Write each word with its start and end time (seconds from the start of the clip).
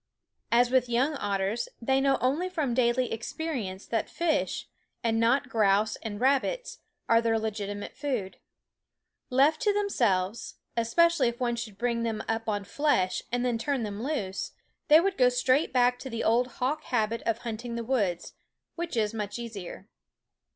As 0.51 0.71
with 0.71 0.89
young 0.89 1.13
otters, 1.17 1.69
they 1.79 2.01
know 2.01 2.17
only 2.21 2.49
from 2.49 2.73
daily 2.73 3.11
experience 3.13 3.85
that 3.85 4.09
fish, 4.09 4.67
and 5.03 5.19
not 5.19 5.47
grouse 5.47 5.95
and 5.97 6.19
rabbits, 6.19 6.79
are 7.07 7.21
their 7.21 7.37
legitimate 7.37 7.95
food. 7.95 8.37
Left 9.29 9.61
to 9.61 9.71
themselves, 9.71 10.55
especially 10.75 11.27
if 11.27 11.39
one 11.39 11.55
should 11.55 11.77
bring 11.77 12.01
them 12.01 12.23
up 12.27 12.49
on 12.49 12.63
flesh 12.63 13.21
and 13.31 13.45
then 13.45 13.59
turn 13.59 13.83
them 13.83 14.01
loose, 14.01 14.53
they 14.87 14.99
would 14.99 15.19
go 15.19 15.29
straight 15.29 15.71
back 15.71 15.99
to 15.99 16.09
the 16.09 16.23
old 16.23 16.47
hawk 16.53 16.85
habit 16.85 17.21
of 17.27 17.37
hunting 17.37 17.75
the 17.75 17.83
woods, 17.83 18.33
which 18.73 18.97
is 18.97 19.13
much 19.13 19.37
easier. 19.37 19.87